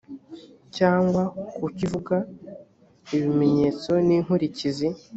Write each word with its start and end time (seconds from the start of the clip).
cyangwa 0.77 1.21
kucyo 1.55 1.81
ivuga 1.87 2.15
ibimenyetso 3.15 3.91
n 4.07 4.09
inkurikizi 4.17 4.87